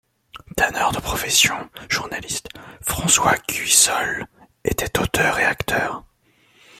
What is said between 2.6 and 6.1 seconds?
François Guisol était auteur et acteur.